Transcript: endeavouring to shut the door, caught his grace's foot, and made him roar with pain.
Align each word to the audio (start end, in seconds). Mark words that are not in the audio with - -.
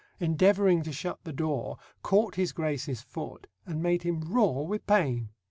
endeavouring 0.19 0.81
to 0.81 0.91
shut 0.91 1.19
the 1.25 1.31
door, 1.31 1.77
caught 2.01 2.33
his 2.33 2.53
grace's 2.53 3.03
foot, 3.03 3.45
and 3.67 3.83
made 3.83 4.01
him 4.01 4.19
roar 4.21 4.65
with 4.65 4.87
pain. 4.87 5.29